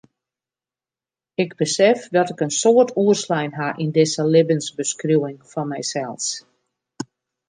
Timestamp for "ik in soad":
2.33-2.89